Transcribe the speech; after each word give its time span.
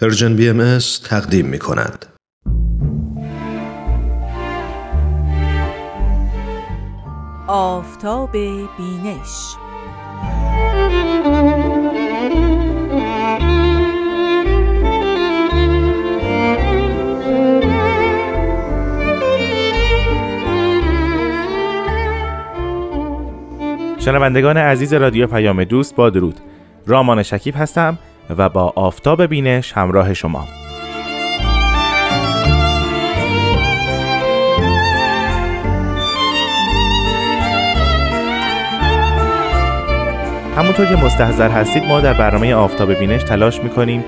پرژن 0.00 0.36
بی 0.36 0.48
ام 0.48 0.78
تقدیم 1.04 1.46
می 1.46 1.58
کند. 1.58 2.06
آفتاب 7.46 8.32
بینش. 8.32 9.56
شنوندگان 23.98 24.56
عزیز 24.56 24.92
رادیو 24.92 25.26
پیام 25.26 25.64
دوست 25.64 25.96
با 25.96 26.10
درود. 26.10 26.40
رامان 26.86 27.22
شکیب 27.22 27.54
هستم. 27.56 27.98
و 28.30 28.48
با 28.48 28.72
آفتاب 28.76 29.26
بینش 29.26 29.72
همراه 29.72 30.14
شما. 30.14 30.48
همونطور 40.56 40.86
که 40.86 40.96
مستحضر 40.96 41.48
هستید 41.48 41.84
ما 41.84 42.00
در 42.00 42.12
برنامه 42.12 42.54
آفتاب 42.54 42.94
بینش 42.94 43.22
تلاش 43.22 43.62
می‌کنیم 43.62 44.04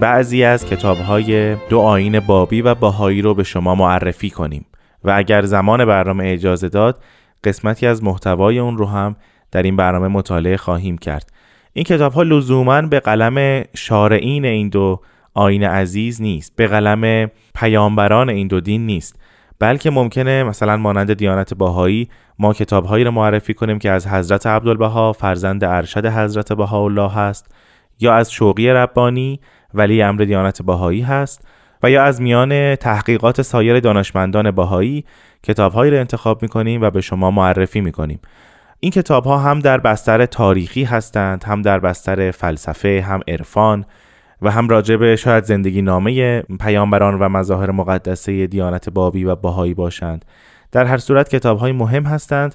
بعضی 0.00 0.44
از 0.44 0.66
کتابهای 0.66 1.54
دو 1.54 1.80
آین 1.80 2.20
بابی 2.20 2.62
و 2.62 2.74
باهایی 2.74 3.22
رو 3.22 3.34
به 3.34 3.42
شما 3.42 3.74
معرفی 3.74 4.30
کنیم. 4.30 4.66
و 5.04 5.10
اگر 5.10 5.42
زمان 5.42 5.84
برنامه 5.84 6.32
اجازه 6.32 6.68
داد 6.68 7.02
قسمتی 7.44 7.86
از 7.86 8.04
محتوای 8.04 8.58
اون 8.58 8.78
رو 8.78 8.86
هم 8.86 9.16
در 9.52 9.62
این 9.62 9.76
برنامه 9.76 10.08
مطالعه 10.08 10.56
خواهیم 10.56 10.98
کرد. 10.98 11.32
این 11.72 11.84
کتاب 11.84 12.12
ها 12.12 12.22
لزوما 12.22 12.82
به 12.82 13.00
قلم 13.00 13.64
شارعین 13.74 14.44
این 14.44 14.68
دو 14.68 15.00
آین 15.34 15.64
عزیز 15.64 16.22
نیست 16.22 16.56
به 16.56 16.66
قلم 16.66 17.30
پیامبران 17.54 18.30
این 18.30 18.48
دو 18.48 18.60
دین 18.60 18.86
نیست. 18.86 19.20
بلکه 19.58 19.90
ممکنه 19.90 20.44
مثلا 20.44 20.76
مانند 20.76 21.14
دیانت 21.14 21.54
باهایی 21.54 22.08
ما 22.38 22.52
کتابهایی 22.52 23.04
رو 23.04 23.10
معرفی 23.10 23.54
کنیم 23.54 23.78
که 23.78 23.90
از 23.90 24.06
حضرت 24.06 24.46
عبدالبها 24.46 25.12
فرزند 25.12 25.64
ارشد 25.64 26.06
حضرت 26.06 26.52
بهاءالله 26.52 27.10
هست 27.10 27.54
یا 28.00 28.14
از 28.14 28.32
شوقی 28.32 28.68
ربانی 28.68 29.40
ولی 29.74 30.02
امر 30.02 30.24
دیانت 30.24 30.62
باهایی 30.62 31.00
هست 31.00 31.48
و 31.82 31.90
یا 31.90 32.04
از 32.04 32.20
میان 32.20 32.76
تحقیقات 32.76 33.42
سایر 33.42 33.80
دانشمندان 33.80 34.50
باهایی 34.50 35.04
کتابهایی 35.42 35.90
رو 35.90 35.98
انتخاب 35.98 36.42
می‌کنیم 36.42 36.82
و 36.82 36.90
به 36.90 37.00
شما 37.00 37.30
معرفی 37.30 37.80
می‌کنیم. 37.80 38.20
این 38.82 38.92
کتاب 38.92 39.24
ها 39.24 39.38
هم 39.38 39.58
در 39.58 39.78
بستر 39.78 40.26
تاریخی 40.26 40.84
هستند 40.84 41.44
هم 41.44 41.62
در 41.62 41.78
بستر 41.78 42.30
فلسفه 42.30 43.04
هم 43.06 43.20
عرفان 43.28 43.84
و 44.42 44.50
هم 44.50 44.68
راجب 44.68 45.14
شاید 45.14 45.44
زندگی 45.44 45.82
نامه 45.82 46.42
پیامبران 46.42 47.18
و 47.18 47.28
مظاهر 47.28 47.70
مقدسه 47.70 48.46
دیانت 48.46 48.90
بابی 48.90 49.24
و 49.24 49.36
باهایی 49.36 49.74
باشند. 49.74 50.24
در 50.72 50.84
هر 50.84 50.98
صورت 50.98 51.28
کتاب 51.28 51.58
های 51.58 51.72
مهم 51.72 52.04
هستند 52.04 52.54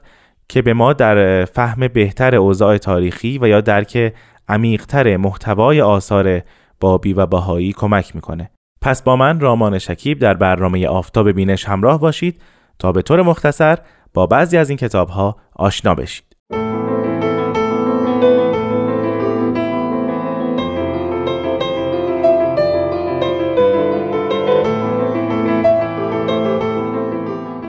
که 0.49 0.61
به 0.61 0.73
ما 0.73 0.93
در 0.93 1.45
فهم 1.45 1.87
بهتر 1.87 2.35
اوضاع 2.35 2.77
تاریخی 2.77 3.39
و 3.41 3.47
یا 3.47 3.61
درک 3.61 4.13
عمیقتر 4.49 5.17
محتوای 5.17 5.81
آثار 5.81 6.41
بابی 6.79 7.13
و 7.13 7.25
باهایی 7.25 7.73
کمک 7.73 8.15
می‌کنه. 8.15 8.51
پس 8.81 9.01
با 9.01 9.15
من 9.15 9.39
رامان 9.39 9.79
شکیب 9.79 10.19
در 10.19 10.33
برنامه 10.33 10.87
آفتاب 10.87 11.31
بینش 11.31 11.65
همراه 11.65 11.99
باشید 11.99 12.41
تا 12.79 12.91
به 12.91 13.01
طور 13.01 13.21
مختصر 13.21 13.77
با 14.16 14.27
بعضی 14.27 14.58
از 14.58 14.69
این 14.69 14.77
کتاب 14.77 15.09
ها 15.09 15.35
آشنا 15.55 15.95
بشید. 15.95 16.25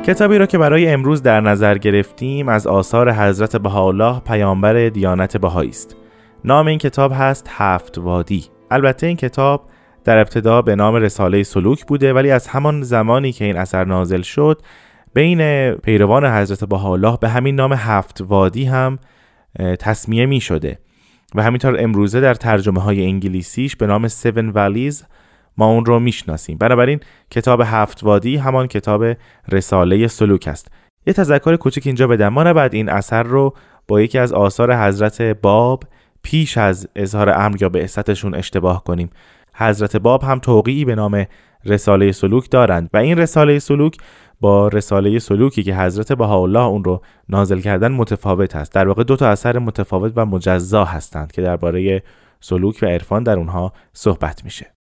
کتابی 0.06 0.38
را 0.38 0.46
که 0.46 0.58
برای 0.58 0.88
امروز 0.88 1.22
در 1.22 1.40
نظر 1.40 1.78
گرفتیم 1.78 2.48
از 2.48 2.66
آثار 2.66 3.12
حضرت 3.12 3.56
بهاءالله 3.56 4.20
پیامبر 4.20 4.88
دیانت 4.88 5.36
بهایی 5.36 5.70
است. 5.70 5.96
نام 6.44 6.66
این 6.66 6.78
کتاب 6.78 7.12
هست 7.14 7.46
هفت 7.50 7.98
وادی. 7.98 8.44
البته 8.70 9.06
این 9.06 9.16
کتاب 9.16 9.68
در 10.04 10.18
ابتدا 10.18 10.62
به 10.62 10.76
نام 10.76 10.94
رساله 10.94 11.42
سلوک 11.42 11.86
بوده 11.86 12.12
ولی 12.12 12.30
از 12.30 12.48
همان 12.48 12.82
زمانی 12.82 13.32
که 13.32 13.44
این 13.44 13.56
اثر 13.56 13.84
نازل 13.84 14.22
شد 14.22 14.62
بین 15.16 15.72
پیروان 15.72 16.26
حضرت 16.26 16.64
بهاءالله 16.64 17.18
به 17.20 17.28
همین 17.28 17.54
نام 17.54 17.72
هفت 17.72 18.20
وادی 18.20 18.64
هم 18.64 18.98
تصمیه 19.78 20.26
می 20.26 20.40
شده. 20.40 20.78
و 21.34 21.42
همینطور 21.42 21.82
امروزه 21.82 22.20
در 22.20 22.34
ترجمه 22.34 22.80
های 22.80 23.04
انگلیسیش 23.04 23.76
به 23.76 23.86
نام 23.86 24.08
Seven 24.08 24.54
Valleys 24.54 25.04
ما 25.56 25.66
اون 25.66 25.84
رو 25.84 26.00
می‌شناسیم 26.00 26.58
بنابراین 26.58 27.00
کتاب 27.30 27.62
هفت 27.64 28.04
وادی 28.04 28.36
همان 28.36 28.66
کتاب 28.66 29.04
رساله 29.52 30.06
سلوک 30.06 30.48
است. 30.48 30.68
یه 31.06 31.12
تذکر 31.12 31.56
کوچک 31.56 31.82
اینجا 31.86 32.06
بدم. 32.06 32.28
ما 32.28 32.42
نباید 32.42 32.74
این 32.74 32.88
اثر 32.88 33.22
رو 33.22 33.54
با 33.88 34.00
یکی 34.00 34.18
از 34.18 34.32
آثار 34.32 34.76
حضرت 34.76 35.22
باب 35.22 35.84
پیش 36.22 36.58
از 36.58 36.88
اظهار 36.96 37.30
امر 37.30 37.62
یا 37.62 37.68
به 37.68 37.88
اشتباه 38.34 38.84
کنیم. 38.84 39.10
حضرت 39.54 39.96
باب 39.96 40.22
هم 40.22 40.38
توقیعی 40.38 40.84
به 40.84 40.94
نام 40.94 41.24
رساله 41.66 42.12
سلوک 42.12 42.50
دارند 42.50 42.90
و 42.92 42.96
این 42.96 43.18
رساله 43.18 43.58
سلوک 43.58 43.96
با 44.40 44.68
رساله 44.68 45.18
سلوکی 45.18 45.62
که 45.62 45.76
حضرت 45.76 46.12
بهاءالله 46.12 46.64
اون 46.64 46.84
رو 46.84 47.02
نازل 47.28 47.60
کردن 47.60 47.92
متفاوت 47.92 48.56
است. 48.56 48.72
در 48.72 48.88
واقع 48.88 49.04
دو 49.04 49.16
تا 49.16 49.28
اثر 49.28 49.58
متفاوت 49.58 50.12
و 50.16 50.26
مجزا 50.26 50.84
هستند 50.84 51.32
که 51.32 51.42
درباره 51.42 52.02
سلوک 52.40 52.78
و 52.82 52.86
عرفان 52.86 53.22
در 53.22 53.36
اونها 53.38 53.72
صحبت 53.92 54.44
میشه. 54.44 54.74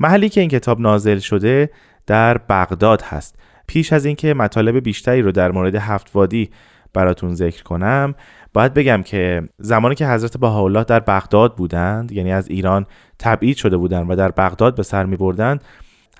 محلی 0.00 0.28
که 0.28 0.40
این 0.40 0.50
کتاب 0.50 0.80
نازل 0.80 1.18
شده 1.18 1.70
در 2.06 2.38
بغداد 2.38 3.02
هست. 3.02 3.38
پیش 3.66 3.92
از 3.92 4.04
اینکه 4.04 4.34
مطالب 4.34 4.76
بیشتری 4.76 5.22
رو 5.22 5.32
در 5.32 5.50
مورد 5.50 5.74
هفت 5.74 6.10
وادی 6.14 6.50
براتون 6.94 7.34
ذکر 7.34 7.62
کنم 7.62 8.14
باید 8.52 8.74
بگم 8.74 9.02
که 9.02 9.42
زمانی 9.58 9.94
که 9.94 10.08
حضرت 10.08 10.36
بهاءالله 10.36 10.84
در 10.84 11.00
بغداد 11.00 11.56
بودند 11.56 12.12
یعنی 12.12 12.32
از 12.32 12.48
ایران 12.48 12.86
تبعید 13.18 13.56
شده 13.56 13.76
بودند 13.76 14.10
و 14.10 14.14
در 14.14 14.30
بغداد 14.30 14.76
به 14.76 14.82
سر 14.82 15.04
می 15.04 15.16
بردند 15.16 15.64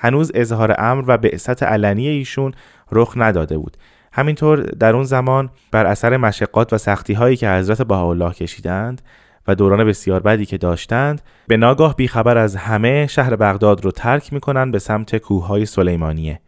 هنوز 0.02 0.32
اظهار 0.34 0.74
امر 0.78 1.04
و 1.06 1.18
بعثت 1.18 1.62
علنی 1.62 2.08
ایشون 2.08 2.52
رخ 2.92 3.12
نداده 3.16 3.58
بود. 3.58 3.76
همینطور 4.12 4.60
در 4.60 4.94
اون 4.94 5.04
زمان 5.04 5.50
بر 5.70 5.86
اثر 5.86 6.16
مشقات 6.16 6.72
و 6.72 6.78
سختی 6.78 7.12
هایی 7.12 7.36
که 7.36 7.50
حضرت 7.50 7.82
بهاءالله 7.82 8.32
کشیدند 8.32 9.02
و 9.48 9.54
دوران 9.54 9.84
بسیار 9.84 10.20
بدی 10.20 10.46
که 10.46 10.58
داشتند 10.58 11.22
به 11.48 11.56
ناگاه 11.56 11.96
بیخبر 11.96 12.38
از 12.38 12.56
همه 12.56 13.06
شهر 13.06 13.36
بغداد 13.36 13.84
رو 13.84 13.90
ترک 13.90 14.32
می‌کنن 14.32 14.70
به 14.70 14.78
سمت 14.78 15.16
کوههای 15.16 15.66
سلیمانیه. 15.66 16.40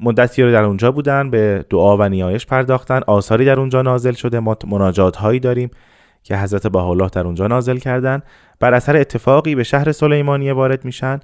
مدتی 0.00 0.42
رو 0.42 0.52
در 0.52 0.64
اونجا 0.64 0.92
بودن 0.92 1.30
به 1.30 1.64
دعا 1.70 1.96
و 1.96 2.08
نیایش 2.08 2.46
پرداختن. 2.46 3.00
آثاری 3.06 3.44
در 3.44 3.60
اونجا 3.60 3.82
نازل 3.82 4.12
شده. 4.12 4.40
ما 4.40 4.56
مناجات 4.66 5.16
هایی 5.16 5.40
داریم 5.40 5.70
که 6.22 6.36
حضرت 6.36 6.66
بهاءالله 6.66 7.08
در 7.08 7.24
اونجا 7.26 7.46
نازل 7.46 7.76
کردن. 7.76 8.22
بر 8.60 8.74
اثر 8.74 8.96
اتفاقی 8.96 9.54
به 9.54 9.62
شهر 9.62 9.92
سلیمانیه 9.92 10.52
وارد 10.52 10.84
میشن. 10.84 11.20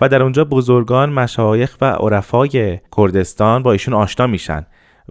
و 0.00 0.08
در 0.08 0.22
اونجا 0.22 0.44
بزرگان 0.44 1.10
مشایخ 1.10 1.76
و 1.80 1.84
عرفای 1.84 2.80
کردستان 2.96 3.62
با 3.62 3.72
ایشون 3.72 3.94
آشنا 3.94 4.26
میشن 4.26 4.66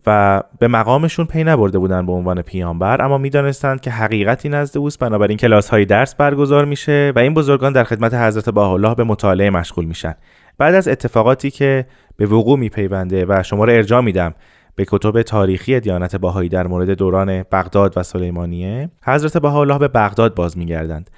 و 0.08 0.44
به 0.60 0.68
مقامشون 0.68 1.26
پی 1.26 1.44
نبرده 1.44 1.80
بودن 1.80 2.06
به 2.06 2.12
عنوان 2.12 2.42
پیامبر 2.42 3.02
اما 3.02 3.18
می‌دانستند 3.18 3.82
که 3.82 3.92
حقیقتی 3.92 4.50
نزد 4.50 4.78
اوست. 4.78 5.00
بنابراین 5.00 5.38
کلاس 5.38 5.70
های 5.70 5.86
درس 5.86 6.16
برگزار 6.16 6.66
میشه 6.66 7.14
و 7.16 7.20
این 7.20 7.34
بزرگان 7.34 7.74
در 7.74 7.84
خدمت 7.84 8.14
حضرت 8.14 8.58
الله 8.58 8.96
به 8.96 9.04
مطالعه 9.04 9.50
مشغول 9.50 9.86
میشن. 9.86 10.16
بعد 10.58 10.76
از 10.76 10.88
اتفاقاتی 10.88 11.52
که 11.52 11.86
به 12.18 12.26
وقوع 12.26 12.60
میپیونده 12.60 13.26
و 13.30 13.44
شما 13.44 13.66
رو 13.66 13.72
ارجاع 13.72 14.02
میدم 14.02 14.34
به 14.76 14.86
کتب 14.88 15.22
تاریخی 15.22 15.80
دیانت 15.80 16.16
باهایی 16.16 16.50
در 16.50 16.68
مورد 16.68 16.90
دوران 16.90 17.44
بغداد 17.44 17.94
و 17.98 18.04
سلیمانیه 18.04 18.90
حضرت 19.06 19.46
الله 19.46 19.80
به 19.80 19.88
بغداد 19.88 20.36
باز 20.36 20.58
میگردند. 20.58 21.10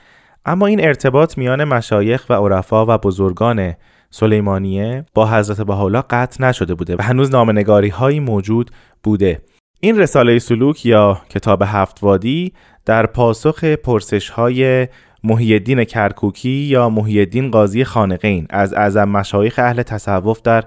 اما 0.45 0.65
این 0.65 0.83
ارتباط 0.83 1.37
میان 1.37 1.63
مشایخ 1.63 2.25
و 2.29 2.33
عرفا 2.33 2.85
و 2.85 2.97
بزرگان 2.97 3.73
سلیمانیه 4.11 5.05
با 5.13 5.27
حضرت 5.27 5.61
بهاءالله 5.61 6.03
قطع 6.09 6.43
نشده 6.43 6.75
بوده 6.75 6.95
و 6.95 7.01
هنوز 7.01 7.31
نامنگاری 7.31 7.89
هایی 7.89 8.19
موجود 8.19 8.71
بوده. 9.03 9.41
این 9.79 9.99
رساله 9.99 10.39
سلوک 10.39 10.85
یا 10.85 11.21
کتاب 11.29 11.63
هفت 11.65 12.03
وادی 12.03 12.53
در 12.85 13.05
پاسخ 13.05 13.63
پرسش 13.63 14.29
های 14.29 14.87
محیدین 15.23 15.83
کرکوکی 15.83 16.49
یا 16.49 16.89
محیدین 16.89 17.51
قاضی 17.51 17.83
خانقین 17.83 18.47
از 18.49 18.73
اعظم 18.73 19.09
مشایخ 19.09 19.59
اهل 19.59 19.81
تصوف 19.81 20.41
در 20.41 20.63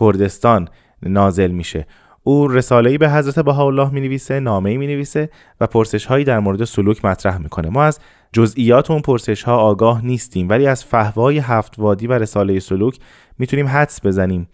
کردستان 0.00 0.68
نازل 1.02 1.50
میشه. 1.50 1.86
او 2.24 2.48
رساله 2.48 2.98
به 2.98 3.10
حضرت 3.10 3.38
بهاءالله 3.38 3.90
می 3.90 4.00
نویسه 4.00 4.40
نامه 4.40 4.76
می 4.76 4.86
نویسه 4.86 5.30
و 5.60 5.66
پرسش 5.66 6.06
هایی 6.06 6.24
در 6.24 6.38
مورد 6.38 6.64
سلوک 6.64 7.04
مطرح 7.04 7.38
می‌کنه. 7.38 7.68
ما 7.68 7.84
از 7.84 8.00
جزئیات 8.32 8.90
اون 8.90 9.00
پرسش 9.00 9.42
ها 9.42 9.56
آگاه 9.56 10.04
نیستیم 10.06 10.48
ولی 10.48 10.66
از 10.66 10.84
فهوای 10.84 11.38
هفت 11.38 11.78
وادی 11.78 12.06
و 12.06 12.12
رساله 12.12 12.60
سلوک 12.60 12.98
می‌تونیم 13.38 13.68
حدس 13.68 14.06
بزنیم 14.06 14.48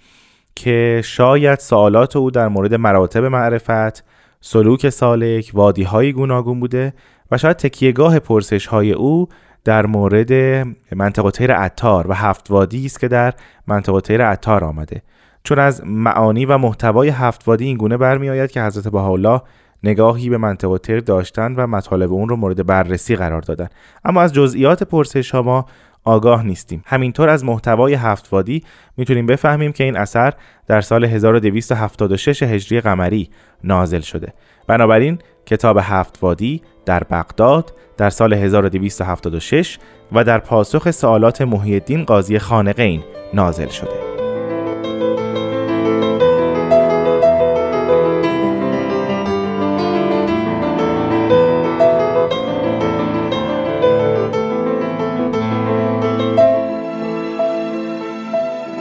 که 0.54 1.02
شاید 1.04 1.58
سوالات 1.58 2.16
او 2.16 2.30
در 2.30 2.48
مورد 2.48 2.74
مراتب 2.74 3.24
معرفت 3.24 4.04
سلوک 4.40 4.88
سالک 4.88 5.50
وادی 5.54 5.82
های 5.82 6.12
گوناگون 6.12 6.60
بوده 6.60 6.94
و 7.30 7.38
شاید 7.38 7.56
تکیهگاه 7.56 8.18
پرسش 8.18 8.66
های 8.66 8.92
او 8.92 9.28
در 9.64 9.86
مورد 9.86 10.32
منطقه 10.92 11.30
تیر 11.30 11.52
عطار 11.52 12.06
و 12.10 12.14
هفت 12.14 12.50
وادی 12.50 12.86
است 12.86 13.00
که 13.00 13.08
در 13.08 13.34
منطقه 13.66 14.00
تیر 14.00 14.24
عطار 14.24 14.64
آمده. 14.64 15.02
چون 15.48 15.58
از 15.58 15.82
معانی 15.86 16.46
و 16.46 16.58
محتوای 16.58 17.08
هفت 17.08 17.48
وادی 17.48 17.64
این 17.64 17.76
گونه 17.76 17.96
برمیآید 17.96 18.50
که 18.50 18.62
حضرت 18.62 18.88
بهاءالله 18.88 19.40
نگاهی 19.82 20.28
به 20.30 20.38
منطقه 20.38 20.78
تیر 20.78 21.00
داشتن 21.00 21.54
و 21.54 21.66
مطالب 21.66 22.12
اون 22.12 22.28
رو 22.28 22.36
مورد 22.36 22.66
بررسی 22.66 23.16
قرار 23.16 23.40
دادن 23.40 23.68
اما 24.04 24.22
از 24.22 24.32
جزئیات 24.32 24.82
پرسش 24.82 25.34
ما 25.34 25.66
آگاه 26.04 26.46
نیستیم. 26.46 26.82
همینطور 26.86 27.28
از 27.28 27.44
محتوای 27.44 27.94
هفت 27.94 28.32
وادی 28.32 28.64
می‌تونیم 28.96 29.26
بفهمیم 29.26 29.72
که 29.72 29.84
این 29.84 29.96
اثر 29.96 30.32
در 30.66 30.80
سال 30.80 31.04
1276 31.04 32.42
هجری 32.42 32.80
قمری 32.80 33.30
نازل 33.64 34.00
شده. 34.00 34.32
بنابراین 34.66 35.18
کتاب 35.46 35.78
هفت 35.82 36.18
وادی 36.22 36.62
در 36.86 37.04
بغداد 37.04 37.72
در 37.96 38.10
سال 38.10 38.32
1276 38.32 39.78
و 40.12 40.24
در 40.24 40.38
پاسخ 40.38 40.90
سوالات 40.90 41.42
محی 41.42 41.74
الدین 41.74 42.04
قاضی 42.04 42.38
خانقین 42.38 43.02
نازل 43.34 43.68
شده. 43.68 44.07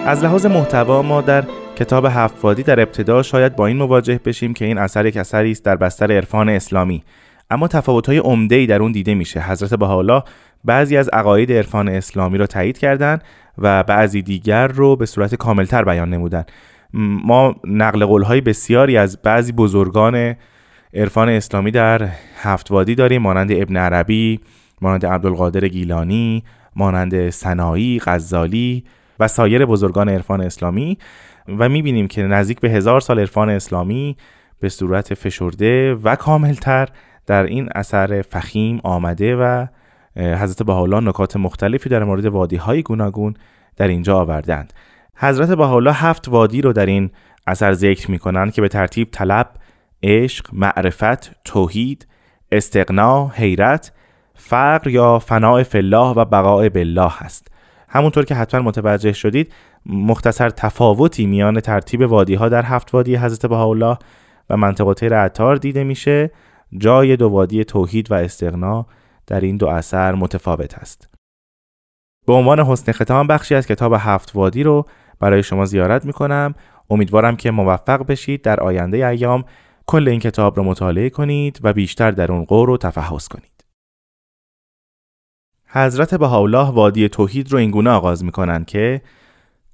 از 0.08 0.24
لحاظ 0.24 0.46
محتوا 0.46 1.02
ما 1.02 1.22
در 1.22 1.44
کتاب 1.76 2.06
هفت 2.06 2.44
وادی 2.44 2.64
در 2.64 2.80
ابتدا 2.80 3.24
شاید 3.24 3.56
با 3.56 3.68
این 3.68 3.78
مواجه 3.78 4.20
بشیم 4.26 4.54
که 4.54 4.66
این 4.66 4.78
اثر 4.78 5.06
یک 5.06 5.18
اثری 5.18 5.52
است 5.52 5.66
در 5.66 5.76
بستر 5.76 6.12
عرفان 6.12 6.50
اسلامی. 6.50 7.04
اما 7.50 7.68
تفاوت‌های 7.68 8.18
عمده‌ای 8.18 8.66
در 8.66 8.82
اون 8.82 8.92
دیده 8.92 9.14
میشه. 9.14 9.42
حضرت 9.42 9.74
بهاءالله 9.74 10.24
بعضی 10.66 10.98
از 10.98 11.10
عقاید 11.10 11.52
عرفان 11.52 11.90
اسلامی 11.90 12.38
را 12.38 12.48
تایید 12.48 12.78
کردند 12.78 13.24
و 13.58 13.84
بعضی 13.84 14.22
دیگر 14.22 14.68
رو 14.68 14.96
به 14.96 15.06
صورت 15.06 15.36
کاملتر 15.36 15.84
بیان 15.84 16.10
نمودن. 16.10 16.44
ما 17.26 17.56
نقل 17.64 18.06
قولهای 18.06 18.42
بسیاری 18.42 18.98
از 18.98 19.22
بعضی 19.22 19.52
بزرگان 19.52 20.36
عرفان 20.94 21.30
اسلامی 21.30 21.72
در 21.72 22.10
هفت 22.42 22.72
وادی 22.72 22.96
داریم. 22.96 23.22
مانند 23.22 23.52
ابن 23.52 23.78
عربی 23.78 24.40
مانند 24.82 25.06
عبدالقادر 25.06 25.68
گیلانی 25.68 26.44
مانند 26.76 27.30
سنایی 27.30 28.02
غزالی 28.06 28.84
و 29.20 29.28
سایر 29.28 29.66
بزرگان 29.66 30.10
عرفان 30.10 30.42
اسلامی 30.42 30.98
و 31.60 31.70
می‌بینیم 31.70 32.08
که 32.08 32.24
نزدیک 32.24 32.60
به 32.60 32.70
هزار 32.70 33.00
سال 33.00 33.20
عرفان 33.20 33.50
اسلامی 33.50 34.18
به 34.60 34.70
صورت 34.70 35.14
فشرده 35.14 35.94
و 35.94 36.16
کاملتر 36.16 36.90
در 37.26 37.44
این 37.44 37.70
اثر 37.76 38.22
فخیم 38.22 38.80
آمده 38.84 39.36
و 39.36 39.68
حضرت 40.16 40.64
بهاءالله 40.64 41.00
نکات 41.00 41.38
مختلفی 41.38 41.90
در 41.90 42.04
مورد 42.04 42.26
وادی 42.26 42.56
های 42.56 42.84
گوناگون 42.84 43.34
در 43.78 43.88
اینجا 43.88 44.18
آوردند. 44.18 44.74
حضرت 45.16 45.50
بهاءالله 45.50 45.94
هفت 45.94 46.30
وادی 46.30 46.62
رو 46.62 46.74
در 46.74 46.86
این 46.86 47.12
اثر 47.48 47.74
ذکر 47.74 48.12
می‌کنند 48.12 48.54
که 48.54 48.62
به 48.62 48.68
ترتیب 48.68 49.08
طلب 49.12 49.50
عشق 50.04 50.46
معرفت 50.54 51.44
توحید 51.44 52.08
استقنا 52.52 53.28
حیرت 53.28 53.92
فقر 54.36 54.90
یا 54.90 55.20
فناع 55.20 55.64
فلاح 55.64 56.16
و 56.16 56.26
بقاء 56.26 56.70
بالله 56.70 57.12
هست. 57.18 57.48
همونطور 57.88 58.26
که 58.26 58.36
حتما 58.36 58.62
متوجه 58.62 59.14
شدید 59.14 59.54
مختصر 59.86 60.50
تفاوتی 60.50 61.26
میان 61.26 61.60
ترتیب 61.60 62.02
وادی 62.02 62.36
ها 62.36 62.50
در 62.50 62.66
هفت 62.66 62.94
وادی 62.94 63.16
حضرت 63.16 63.46
بهاءالله 63.46 63.98
و 64.50 64.58
منطقه 64.58 65.16
عطار 65.16 65.56
دیده 65.56 65.84
میشه 65.84 66.32
جای 66.78 67.16
دو 67.16 67.30
وادی 67.30 67.64
توحید 67.64 68.12
و 68.12 68.14
استغنا 68.14 68.86
در 69.28 69.42
این 69.42 69.58
دو 69.58 69.68
اثر 69.68 70.16
متفاوت 70.16 70.78
است. 70.78 71.10
به 72.28 72.34
عنوان 72.34 72.60
حسن 72.60 72.92
ختام 72.92 73.28
بخشی 73.28 73.56
از 73.56 73.68
کتاب 73.68 73.94
هفت 73.98 74.36
وادی 74.36 74.64
رو 74.64 74.86
برای 75.20 75.44
شما 75.44 75.66
زیارت 75.66 76.06
می‌کنم. 76.06 76.56
امیدوارم 76.90 77.36
که 77.36 77.52
موفق 77.52 78.06
بشید 78.06 78.42
در 78.42 78.60
آینده 78.60 79.08
ایام 79.08 79.46
کل 79.86 80.08
این 80.08 80.20
کتاب 80.20 80.58
رو 80.58 80.64
مطالعه 80.64 81.10
کنید 81.10 81.60
و 81.64 81.74
بیشتر 81.74 82.12
در 82.12 82.32
اون 82.32 82.44
قور 82.44 82.68
رو 82.68 82.78
تفحص 82.78 83.28
کنید. 83.28 83.57
حضرت 85.70 86.16
بهاءالله 86.16 86.70
وادی 86.70 87.10
توحید 87.10 87.52
رو 87.52 87.58
اینگونه 87.58 87.90
آغاز 87.90 88.24
می‌کنند 88.24 88.66
که 88.66 89.02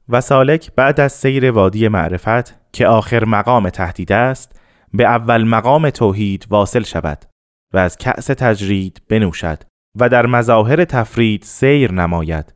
و 0.10 0.22
سالک 0.22 0.72
بعد 0.76 1.00
از 1.00 1.12
سیر 1.12 1.52
وادی 1.52 1.88
معرفت 1.88 2.72
که 2.72 2.88
آخر 2.88 3.26
مقام 3.26 3.70
تهدید 3.70 4.12
است 4.12 4.60
به 4.94 5.06
اول 5.06 5.44
مقام 5.44 5.90
توحید 5.90 6.46
واصل 6.50 6.84
شود 6.84 7.26
و 7.74 7.78
از 7.78 7.98
کأس 7.98 8.26
تجرید 8.26 9.02
بنوشد 9.10 9.64
و 10.00 10.10
در 10.10 10.26
مظاهر 10.26 10.86
تفرید 10.86 11.44
سیر 11.44 11.92
نماید 11.92 12.54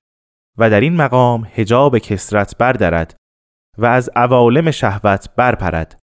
و 0.58 0.70
در 0.70 0.82
این 0.82 0.96
مقام 0.96 1.48
هجاب 1.56 1.98
کسرت 1.98 2.58
بردرد 2.58 3.16
و 3.78 3.86
از 3.86 4.10
عوالم 4.16 4.72
شهوت 4.72 5.30
برپرد 5.36 6.00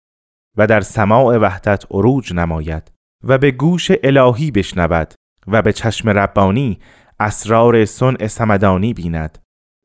و 0.57 0.67
در 0.67 0.81
سماع 0.81 1.37
وحدت 1.37 1.85
عروج 1.91 2.33
نماید 2.33 2.91
و 3.23 3.37
به 3.37 3.51
گوش 3.51 3.91
الهی 4.03 4.51
بشنود 4.51 5.13
و 5.47 5.61
به 5.61 5.73
چشم 5.73 6.09
ربانی 6.09 6.79
اسرار 7.23 7.85
صنع 7.85 8.27
سمدانی 8.27 8.93
بیند. 8.93 9.37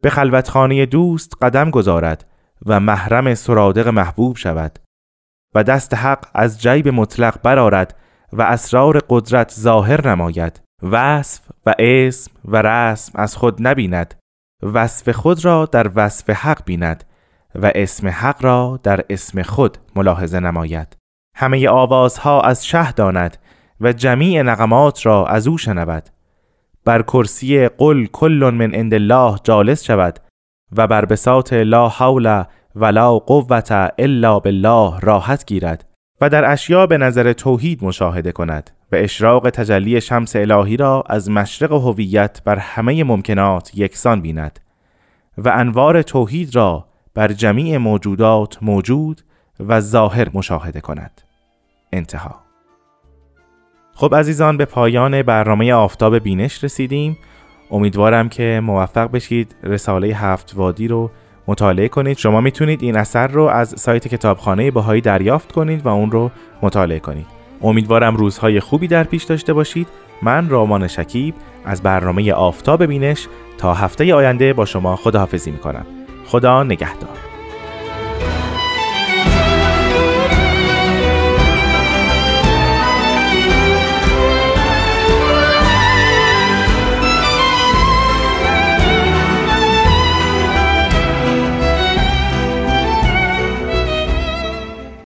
به 0.02 0.10
خلوتخانه 0.10 0.86
دوست 0.86 1.32
قدم 1.42 1.70
گذارد 1.70 2.26
و 2.66 2.80
محرم 2.80 3.34
سرادق 3.34 3.88
محبوب 3.88 4.36
شود 4.36 4.78
و 5.54 5.64
دست 5.64 5.94
حق 5.94 6.26
از 6.34 6.62
جیب 6.62 6.88
مطلق 6.88 7.42
برارد 7.42 7.96
و 8.32 8.42
اسرار 8.42 9.00
قدرت 9.08 9.52
ظاهر 9.52 10.08
نماید. 10.08 10.60
وصف 10.82 11.40
و 11.66 11.74
اسم 11.78 12.30
و 12.44 12.62
رسم 12.62 13.12
از 13.14 13.36
خود 13.36 13.66
نبیند. 13.66 14.14
وصف 14.62 15.08
خود 15.08 15.44
را 15.44 15.66
در 15.66 15.90
وصف 15.94 16.30
حق 16.30 16.64
بیند 16.64 17.04
و 17.54 17.72
اسم 17.74 18.08
حق 18.08 18.44
را 18.44 18.80
در 18.82 19.04
اسم 19.10 19.42
خود 19.42 19.78
ملاحظه 19.96 20.40
نماید. 20.40 20.96
همه 21.36 21.68
آوازها 21.68 22.40
از 22.40 22.66
شه 22.66 22.92
داند 22.92 23.36
و 23.80 23.92
جمیع 23.92 24.42
نغمات 24.42 25.06
را 25.06 25.26
از 25.26 25.48
او 25.48 25.58
شنود. 25.58 26.10
بر 26.88 27.02
کرسی 27.02 27.68
قل 27.68 28.06
کل 28.06 28.50
من 28.54 28.74
عند 28.74 28.94
الله 28.94 29.38
جالس 29.44 29.84
شود 29.84 30.18
و 30.76 30.86
بر 30.86 31.04
بساط 31.04 31.52
لا 31.52 31.88
حول 31.88 32.44
ولا 32.74 33.18
قوت 33.18 33.72
الا 33.98 34.38
بالله 34.38 35.00
راحت 35.00 35.46
گیرد 35.46 35.84
و 36.20 36.28
در 36.28 36.52
اشیا 36.52 36.86
به 36.86 36.98
نظر 36.98 37.32
توحید 37.32 37.84
مشاهده 37.84 38.32
کند 38.32 38.70
و 38.92 38.96
اشراق 38.96 39.50
تجلی 39.50 40.00
شمس 40.00 40.36
الهی 40.36 40.76
را 40.76 41.04
از 41.06 41.30
مشرق 41.30 41.72
هویت 41.72 42.40
بر 42.44 42.58
همه 42.58 43.04
ممکنات 43.04 43.70
یکسان 43.74 44.20
بیند 44.20 44.60
و 45.38 45.48
انوار 45.48 46.02
توحید 46.02 46.56
را 46.56 46.86
بر 47.14 47.32
جمیع 47.32 47.76
موجودات 47.76 48.62
موجود 48.62 49.22
و 49.60 49.80
ظاهر 49.80 50.28
مشاهده 50.34 50.80
کند. 50.80 51.22
انتها. 51.92 52.47
خب 54.00 54.14
عزیزان 54.14 54.56
به 54.56 54.64
پایان 54.64 55.22
برنامه 55.22 55.72
آفتاب 55.72 56.18
بینش 56.18 56.64
رسیدیم. 56.64 57.18
امیدوارم 57.70 58.28
که 58.28 58.60
موفق 58.64 59.10
بشید 59.10 59.54
رساله 59.62 60.06
هفت 60.06 60.52
وادی 60.56 60.88
رو 60.88 61.10
مطالعه 61.46 61.88
کنید. 61.88 62.18
شما 62.18 62.40
می‌تونید 62.40 62.82
این 62.82 62.96
اثر 62.96 63.26
رو 63.26 63.44
از 63.44 63.74
سایت 63.76 64.08
کتابخانه 64.08 64.70
باهایی 64.70 65.00
دریافت 65.00 65.52
کنید 65.52 65.86
و 65.86 65.88
اون 65.88 66.10
رو 66.10 66.30
مطالعه 66.62 66.98
کنید. 66.98 67.26
امیدوارم 67.62 68.16
روزهای 68.16 68.60
خوبی 68.60 68.86
در 68.86 69.04
پیش 69.04 69.24
داشته 69.24 69.52
باشید. 69.52 69.88
من 70.22 70.48
رامان 70.48 70.86
شکیب 70.86 71.34
از 71.64 71.82
برنامه 71.82 72.32
آفتاب 72.32 72.84
بینش 72.84 73.26
تا 73.58 73.74
هفته 73.74 74.14
آینده 74.14 74.52
با 74.52 74.64
شما 74.64 74.96
خداحافظی 74.96 75.50
می‌کنم. 75.50 75.86
خدا 76.26 76.62
نگهدار. 76.62 77.27